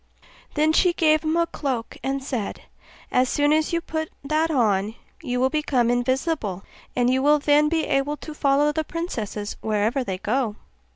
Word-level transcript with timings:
Then 0.55 0.73
she 0.73 0.93
gave 0.93 1.23
him 1.23 1.37
a 1.37 1.45
cloak, 1.45 1.95
and 2.01 2.23
said, 2.23 2.63
'As 3.11 3.29
soon 3.29 3.53
as 3.53 3.71
you 3.71 3.81
put 3.81 4.09
that 4.23 4.49
on 4.49 4.95
you 5.21 5.39
will 5.39 5.51
become 5.51 5.91
invisible, 5.91 6.63
and 6.95 7.07
you 7.07 7.21
will 7.21 7.37
then 7.37 7.69
be 7.69 7.85
able 7.85 8.17
to 8.17 8.33
follow 8.33 8.71
the 8.71 8.83
princesses 8.83 9.57
wherever 9.61 10.03
they 10.03 10.17
go. 10.17 10.55